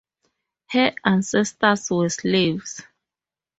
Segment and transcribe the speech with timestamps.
[0.71, 2.81] Her ancestors were slaves.